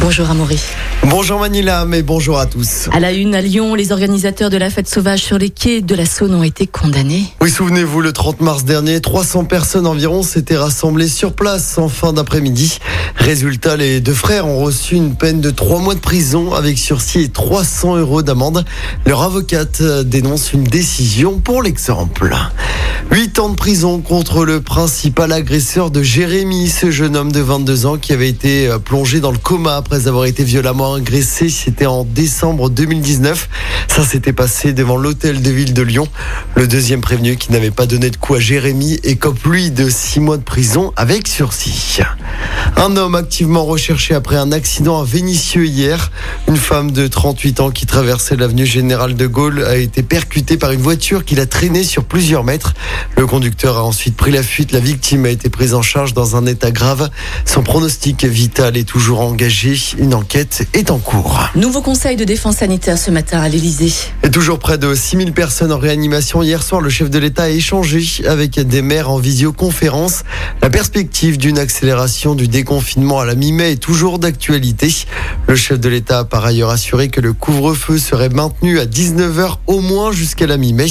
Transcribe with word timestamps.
Bonjour 0.00 0.30
Amaury. 0.30 0.58
Bonjour 1.08 1.40
Manila, 1.40 1.84
mais 1.84 2.02
bonjour 2.02 2.38
à 2.38 2.46
tous. 2.46 2.88
À 2.90 3.00
la 3.00 3.12
une 3.12 3.34
à 3.34 3.42
Lyon, 3.42 3.74
les 3.74 3.92
organisateurs 3.92 4.48
de 4.48 4.56
la 4.56 4.70
fête 4.70 4.88
sauvage 4.88 5.20
sur 5.20 5.36
les 5.36 5.50
quais 5.50 5.82
de 5.82 5.94
la 5.94 6.06
Saône 6.06 6.34
ont 6.34 6.42
été 6.42 6.66
condamnés. 6.66 7.24
Oui, 7.42 7.50
souvenez-vous, 7.50 8.00
le 8.00 8.12
30 8.12 8.40
mars 8.40 8.64
dernier, 8.64 9.02
300 9.02 9.44
personnes 9.44 9.86
environ 9.86 10.22
s'étaient 10.22 10.56
rassemblées 10.56 11.08
sur 11.08 11.34
place 11.34 11.76
en 11.76 11.88
fin 11.88 12.14
d'après-midi. 12.14 12.78
Résultat, 13.16 13.76
les 13.76 14.00
deux 14.00 14.14
frères 14.14 14.46
ont 14.46 14.62
reçu 14.64 14.94
une 14.94 15.16
peine 15.16 15.42
de 15.42 15.50
3 15.50 15.80
mois 15.80 15.94
de 15.94 16.00
prison 16.00 16.54
avec 16.54 16.78
sursis 16.78 17.20
et 17.20 17.28
300 17.28 17.96
euros 17.96 18.22
d'amende. 18.22 18.64
Leur 19.04 19.22
avocate 19.22 19.82
dénonce 19.82 20.54
une 20.54 20.64
décision 20.64 21.40
pour 21.40 21.62
l'exemple. 21.62 22.34
8 23.10 23.38
ans 23.40 23.48
de 23.48 23.56
prison 23.56 24.00
contre 24.00 24.44
le 24.44 24.60
principal 24.60 25.32
agresseur 25.32 25.90
de 25.90 26.02
Jérémy, 26.02 26.68
ce 26.68 26.90
jeune 26.90 27.16
homme 27.16 27.32
de 27.32 27.40
22 27.40 27.86
ans 27.86 27.96
qui 27.98 28.12
avait 28.12 28.28
été 28.28 28.70
plongé 28.84 29.20
dans 29.20 29.32
le 29.32 29.38
coma 29.38 29.76
après 29.76 29.89
avoir 29.94 30.24
été 30.24 30.44
violemment 30.44 30.94
agressé. 30.94 31.48
C'était 31.48 31.86
en 31.86 32.04
décembre 32.04 32.70
2019. 32.70 33.48
Ça 33.88 34.04
s'était 34.04 34.32
passé 34.32 34.72
devant 34.72 34.96
l'hôtel 34.96 35.42
de 35.42 35.50
ville 35.50 35.74
de 35.74 35.82
Lyon. 35.82 36.06
Le 36.54 36.66
deuxième 36.66 37.00
prévenu 37.00 37.36
qui 37.36 37.52
n'avait 37.52 37.70
pas 37.70 37.86
donné 37.86 38.10
de 38.10 38.16
coup 38.16 38.34
à 38.34 38.40
Jérémy 38.40 39.00
écope 39.02 39.42
lui 39.44 39.70
de 39.70 39.88
6 39.88 40.20
mois 40.20 40.36
de 40.36 40.42
prison 40.42 40.92
avec 40.96 41.26
sursis. 41.26 42.00
Un 42.76 42.96
homme 42.96 43.14
activement 43.14 43.64
recherché 43.64 44.14
après 44.14 44.36
un 44.36 44.52
accident 44.52 45.00
à 45.00 45.04
Vénissieux 45.04 45.66
hier. 45.66 46.10
Une 46.48 46.56
femme 46.56 46.92
de 46.92 47.06
38 47.06 47.60
ans 47.60 47.70
qui 47.70 47.86
traversait 47.86 48.36
l'avenue 48.36 48.66
Général 48.66 49.14
de 49.14 49.26
Gaulle 49.26 49.64
a 49.64 49.76
été 49.76 50.02
percutée 50.02 50.56
par 50.56 50.70
une 50.70 50.80
voiture 50.80 51.24
qui 51.24 51.34
l'a 51.34 51.46
traînée 51.46 51.84
sur 51.84 52.04
plusieurs 52.04 52.44
mètres. 52.44 52.74
Le 53.16 53.26
conducteur 53.26 53.76
a 53.78 53.84
ensuite 53.84 54.16
pris 54.16 54.30
la 54.30 54.42
fuite. 54.42 54.72
La 54.72 54.80
victime 54.80 55.26
a 55.26 55.30
été 55.30 55.50
prise 55.50 55.74
en 55.74 55.82
charge 55.82 56.14
dans 56.14 56.36
un 56.36 56.46
état 56.46 56.70
grave. 56.70 57.10
Son 57.44 57.62
pronostic 57.62 58.24
vital 58.24 58.76
est 58.76 58.84
toujours 58.84 59.20
engagé. 59.20 59.79
Une 59.98 60.14
enquête 60.14 60.66
est 60.74 60.90
en 60.90 60.98
cours. 60.98 61.38
Nouveau 61.54 61.80
conseil 61.80 62.16
de 62.16 62.24
défense 62.24 62.56
sanitaire 62.56 62.98
ce 62.98 63.10
matin 63.10 63.40
à 63.40 63.48
l'Elysée. 63.48 63.92
Et 64.22 64.30
toujours 64.30 64.58
près 64.58 64.78
de 64.78 64.94
6000 64.94 65.32
personnes 65.32 65.72
en 65.72 65.78
réanimation. 65.78 66.42
Hier 66.42 66.62
soir, 66.62 66.80
le 66.80 66.90
chef 66.90 67.10
de 67.10 67.18
l'État 67.18 67.44
a 67.44 67.48
échangé 67.48 68.04
avec 68.26 68.60
des 68.60 68.82
maires 68.82 69.10
en 69.10 69.18
visioconférence. 69.18 70.22
La 70.62 70.70
perspective 70.70 71.38
d'une 71.38 71.58
accélération 71.58 72.34
du 72.34 72.48
déconfinement 72.48 73.20
à 73.20 73.24
la 73.24 73.34
mi-mai 73.34 73.72
est 73.72 73.76
toujours 73.76 74.18
d'actualité. 74.18 74.92
Le 75.48 75.56
chef 75.56 75.80
de 75.80 75.88
l'État 75.88 76.20
a 76.20 76.24
par 76.24 76.44
ailleurs 76.44 76.70
assuré 76.70 77.08
que 77.08 77.20
le 77.20 77.32
couvre-feu 77.32 77.98
serait 77.98 78.28
maintenu 78.28 78.78
à 78.78 78.86
19h 78.86 79.56
au 79.66 79.80
moins 79.80 80.12
jusqu'à 80.12 80.46
la 80.46 80.56
mi-mai. 80.56 80.90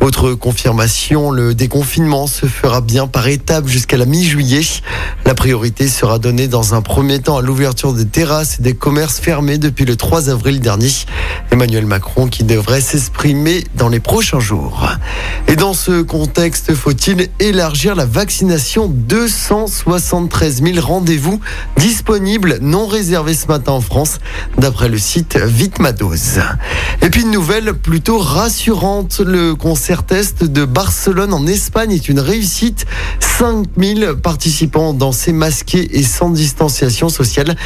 Autre 0.00 0.34
confirmation, 0.34 1.30
le 1.30 1.54
déconfinement 1.54 2.26
se 2.26 2.46
fera 2.46 2.80
bien 2.80 3.06
par 3.06 3.28
étapes 3.28 3.66
jusqu'à 3.66 3.96
la 3.96 4.06
mi-juillet. 4.06 4.62
La 5.26 5.34
priorité 5.34 5.88
sera 5.88 6.18
donnée 6.18 6.48
dans 6.48 6.74
un 6.74 6.82
premier 6.82 7.18
temps 7.18 7.38
à 7.38 7.42
l'ouverture 7.42 7.92
des 7.92 8.04
et 8.20 8.62
des 8.62 8.74
commerces 8.74 9.18
fermés 9.18 9.56
depuis 9.56 9.86
le 9.86 9.96
3 9.96 10.28
avril 10.28 10.60
dernier. 10.60 10.90
Emmanuel 11.50 11.86
Macron 11.86 12.26
qui 12.26 12.44
devrait 12.44 12.82
s'exprimer 12.82 13.64
dans 13.76 13.88
les 13.88 13.98
prochains 13.98 14.40
jours. 14.40 14.90
Et 15.48 15.56
dans 15.56 15.72
ce 15.72 16.02
contexte, 16.02 16.74
faut-il 16.74 17.28
élargir 17.40 17.94
la 17.94 18.04
vaccination? 18.04 18.88
273 18.88 20.62
000 20.62 20.86
rendez-vous 20.86 21.40
disponibles 21.78 22.58
non 22.60 22.86
réservés 22.86 23.32
ce 23.32 23.46
matin 23.46 23.72
en 23.72 23.80
France, 23.80 24.18
d'après 24.58 24.90
le 24.90 24.98
site 24.98 25.38
Vitmados. 25.38 26.40
Et 27.00 27.08
puis 27.08 27.22
une 27.22 27.30
nouvelle 27.30 27.72
plutôt 27.72 28.18
rassurante, 28.18 29.20
le 29.20 29.54
concert 29.54 30.04
test 30.04 30.44
de 30.44 30.66
Barcelone 30.66 31.32
en 31.32 31.46
Espagne 31.46 31.92
est 31.92 32.08
une 32.10 32.20
réussite. 32.20 32.84
5000 33.38 34.16
participants 34.22 34.92
dansés 34.92 35.32
masqués 35.32 35.98
et 35.98 36.02
sans 36.02 36.28
distanciation 36.28 37.08
sociale. 37.08 37.56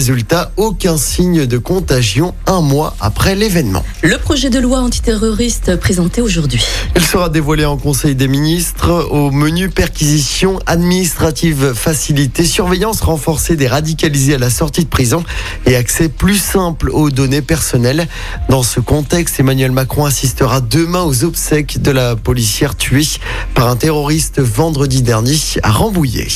Résultat, 0.00 0.50
aucun 0.56 0.96
signe 0.96 1.44
de 1.44 1.58
contagion 1.58 2.32
un 2.46 2.62
mois 2.62 2.96
après 3.00 3.34
l'événement. 3.34 3.84
Le 4.00 4.16
projet 4.16 4.48
de 4.48 4.58
loi 4.58 4.78
antiterroriste 4.78 5.76
présenté 5.76 6.22
aujourd'hui. 6.22 6.64
Il 6.96 7.02
sera 7.02 7.28
dévoilé 7.28 7.66
en 7.66 7.76
Conseil 7.76 8.14
des 8.14 8.26
ministres 8.26 9.08
au 9.10 9.30
menu 9.30 9.68
perquisition 9.68 10.58
administrative 10.64 11.74
facilitée, 11.74 12.46
surveillance 12.46 13.02
renforcée 13.02 13.56
des 13.56 13.68
radicalisés 13.68 14.36
à 14.36 14.38
la 14.38 14.48
sortie 14.48 14.84
de 14.84 14.88
prison 14.88 15.22
et 15.66 15.76
accès 15.76 16.08
plus 16.08 16.38
simple 16.38 16.88
aux 16.88 17.10
données 17.10 17.42
personnelles. 17.42 18.08
Dans 18.48 18.62
ce 18.62 18.80
contexte, 18.80 19.38
Emmanuel 19.38 19.70
Macron 19.70 20.06
assistera 20.06 20.62
demain 20.62 21.02
aux 21.02 21.24
obsèques 21.24 21.82
de 21.82 21.90
la 21.90 22.16
policière 22.16 22.74
tuée 22.74 23.06
par 23.54 23.68
un 23.68 23.76
terroriste 23.76 24.40
vendredi 24.40 25.02
dernier 25.02 25.36
à 25.62 25.70
Rambouillet. 25.70 26.28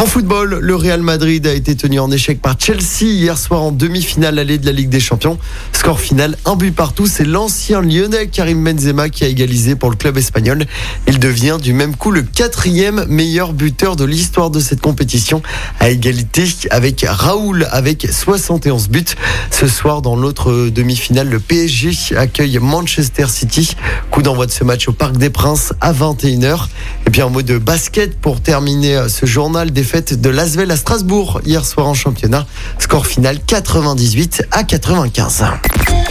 En 0.00 0.06
football, 0.06 0.60
le 0.62 0.76
Real 0.76 1.02
Madrid 1.02 1.46
a 1.46 1.52
été 1.52 1.76
tenu 1.76 2.00
en 2.00 2.10
échec 2.10 2.40
par 2.40 2.58
Chelsea 2.58 3.02
hier 3.02 3.36
soir 3.36 3.60
en 3.60 3.70
demi-finale 3.70 4.38
allée 4.38 4.56
de 4.56 4.64
la 4.64 4.72
Ligue 4.72 4.88
des 4.88 4.98
Champions. 4.98 5.36
Score 5.72 6.00
final, 6.00 6.38
un 6.46 6.56
but 6.56 6.74
partout. 6.74 7.06
C'est 7.06 7.26
l'ancien 7.26 7.82
lyonnais 7.82 8.28
Karim 8.28 8.64
Benzema 8.64 9.10
qui 9.10 9.24
a 9.24 9.28
égalisé 9.28 9.74
pour 9.74 9.90
le 9.90 9.96
club 9.96 10.16
espagnol. 10.16 10.64
Il 11.06 11.18
devient 11.18 11.58
du 11.60 11.74
même 11.74 11.96
coup 11.96 12.12
le 12.12 12.22
quatrième 12.22 13.04
meilleur 13.10 13.52
buteur 13.52 13.94
de 13.94 14.04
l'histoire 14.04 14.48
de 14.48 14.58
cette 14.58 14.80
compétition 14.80 15.42
à 15.80 15.90
égalité 15.90 16.46
avec 16.70 17.04
Raoul 17.06 17.68
avec 17.70 18.08
71 18.10 18.88
buts. 18.88 19.04
Ce 19.50 19.66
soir, 19.66 20.00
dans 20.00 20.16
l'autre 20.16 20.70
demi-finale, 20.70 21.28
le 21.28 21.40
PSG 21.40 22.16
accueille 22.16 22.58
Manchester 22.58 23.26
City. 23.28 23.76
Coup 24.10 24.22
d'envoi 24.22 24.46
de 24.46 24.50
ce 24.50 24.64
match 24.64 24.88
au 24.88 24.92
Parc 24.92 25.18
des 25.18 25.28
Princes 25.28 25.74
à 25.82 25.92
21h. 25.92 26.68
Et 27.06 27.10
puis 27.10 27.20
un 27.20 27.28
mot 27.28 27.42
de 27.42 27.58
basket 27.58 28.18
pour 28.18 28.40
terminer 28.40 29.06
ce 29.10 29.26
journal 29.26 29.70
défaite 29.90 30.20
de 30.20 30.30
Lasvel 30.30 30.70
à 30.70 30.76
Strasbourg 30.76 31.40
hier 31.44 31.64
soir 31.64 31.88
en 31.88 31.94
championnat. 31.94 32.46
Score 32.78 33.08
final 33.08 33.40
98 33.44 34.46
à 34.52 34.62
95. 34.62 35.42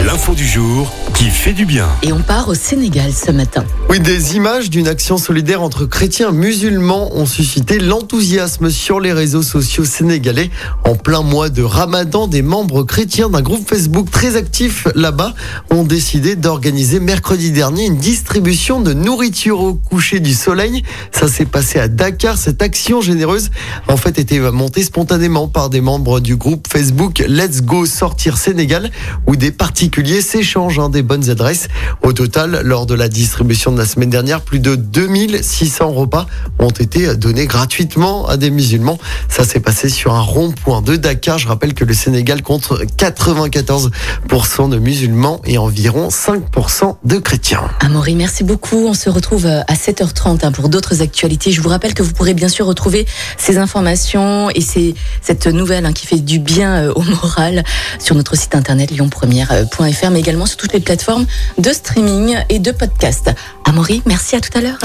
L'info 0.06 0.34
du 0.34 0.48
jour 0.48 0.90
qui 1.14 1.26
fait 1.26 1.52
du 1.52 1.66
bien. 1.66 1.90
Et 2.04 2.14
on 2.14 2.22
part 2.22 2.48
au 2.48 2.54
Sénégal 2.54 3.12
ce 3.12 3.32
matin. 3.32 3.66
Oui, 3.90 4.00
des 4.00 4.38
images 4.38 4.70
d'une 4.70 4.88
action 4.88 5.18
solidaire 5.18 5.62
entre 5.62 5.86
chrétiens 5.86 6.32
musulmans 6.32 7.14
ont 7.18 7.26
suscité 7.26 7.80
l'enthousiasme 7.80 8.70
sur 8.70 9.02
les 9.02 9.12
réseaux 9.12 9.42
sociaux 9.44 9.84
sénégalais. 9.84 10.50
En 10.86 10.96
plein 10.96 11.22
mois 11.22 11.50
de 11.50 11.62
ramadan, 11.62 12.28
des 12.28 12.42
membres 12.42 12.84
chrétiens 12.84 13.28
d'un 13.30 13.42
groupe 13.42 13.68
Facebook 13.68 14.10
très 14.10 14.38
actif 14.38 14.88
là-bas 14.96 15.34
ont 15.70 15.84
décidé 15.84 16.38
d'organiser 16.38 17.02
mercredi 17.02 17.52
dernier 17.52 17.86
une 17.88 17.98
distribution 17.98 18.80
de 18.80 18.94
nourriture 18.94 19.60
au 19.60 19.74
coucher 19.74 20.22
du 20.22 20.34
soleil. 20.34 20.84
Ça 21.12 21.28
s'est 21.28 21.46
passé 21.46 21.78
à 21.78 21.90
Dakar. 21.90 22.38
Cette 22.38 22.62
action 22.62 23.02
généreuse 23.02 23.52
en 23.90 23.98
fait 23.98 24.18
était 24.18 24.40
montée 24.40 24.84
spontanément 24.84 25.50
par 25.50 25.70
des 25.70 25.82
membres 25.82 26.22
du 26.22 26.38
groupe 26.38 26.68
Facebook 26.72 27.20
Let's 27.28 27.62
Go 27.64 27.86
Sortir 27.86 28.38
Sénégal 28.38 28.90
où 29.28 29.36
des 29.36 29.52
particuliers 29.52 29.90
s'échangent 30.08 30.80
hein, 30.80 30.90
des 30.90 31.02
bonnes 31.02 31.30
adresses. 31.30 31.68
Au 32.04 32.14
total, 32.14 32.62
lors 32.64 32.86
de 32.86 32.94
la 32.94 33.10
distribution 33.10 33.72
de 33.72 33.78
la 33.78 33.86
semaine 33.86 34.10
dernière, 34.10 34.42
plus 34.42 34.60
de 34.60 34.76
2600 34.76 35.92
repas 35.92 36.28
ont 36.60 36.70
été 36.70 37.16
donnés 37.16 37.48
gratuitement 37.48 38.28
à 38.28 38.38
des 38.38 38.50
musulmans. 38.50 38.98
Ça 39.28 39.44
s'est 39.44 39.60
passé 39.60 39.90
sur 39.90 40.14
un 40.14 40.22
rond-point 40.22 40.82
de 40.82 40.96
Dakar. 40.96 41.38
Je 41.38 41.48
rappelle 41.48 41.74
que 41.74 41.84
le 41.84 41.94
Sénégal 41.94 42.42
compte 42.42 42.72
94% 42.98 44.70
de 44.70 44.78
musulmans 44.78 45.42
et 45.46 45.58
environ 45.58 46.10
5% 46.10 46.98
de 47.04 47.18
chrétiens. 47.18 47.64
Amaury, 47.82 48.16
merci 48.16 48.44
beaucoup. 48.44 48.88
On 48.88 48.94
se 48.94 49.10
retrouve 49.10 49.46
à 49.46 49.74
7h30 49.74 50.46
hein, 50.46 50.52
pour 50.52 50.70
d'autres 50.70 51.02
actualités. 51.02 51.52
Je 51.52 51.62
vous 51.62 51.70
rappelle 51.70 51.94
que 51.94 52.04
vous 52.04 52.14
pourrez 52.14 52.34
bien 52.34 52.50
sûr 52.50 52.66
retrouver 52.66 53.06
ces 53.38 53.58
informations 53.58 54.50
et 54.50 54.62
ces, 54.62 54.96
cette 55.22 55.48
nouvelle 55.48 55.86
hein, 55.86 55.94
qui 55.94 56.08
fait 56.08 56.20
du 56.20 56.40
bien 56.40 56.84
euh, 56.84 56.94
au 56.96 57.02
moral 57.02 57.64
sur 58.00 58.16
notre 58.16 58.36
site 58.36 58.56
internet 58.56 58.92
mais 59.80 60.20
également 60.20 60.46
sur 60.46 60.58
toutes 60.58 60.74
les 60.74 60.80
plateformes 60.80 61.26
de 61.58 61.72
streaming 61.72 62.38
et 62.50 62.60
de 62.60 62.72
podcast. 62.72 63.32
Amaury, 63.66 64.02
merci 64.06 64.36
à 64.36 64.42
tout 64.42 64.56
à 64.58 64.62
l'heure. 64.62 64.78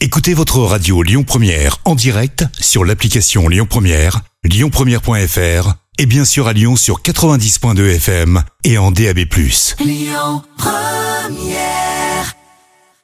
Écoutez 0.00 0.34
votre 0.34 0.58
radio 0.58 1.02
Lyon 1.02 1.24
Première 1.24 1.78
en 1.84 1.94
direct 1.94 2.44
sur 2.58 2.84
l'application 2.84 3.48
Lyon 3.48 3.66
Première, 3.68 4.20
lyonpremière.fr 4.44 5.74
et 5.98 6.06
bien 6.06 6.24
sûr 6.24 6.48
à 6.48 6.52
Lyon 6.52 6.76
sur 6.76 7.02
90.2 7.02 7.96
FM 7.96 8.42
et 8.64 8.78
en 8.78 8.90
DAB+. 8.90 9.20
Lyon 9.80 10.42
Première 10.56 11.91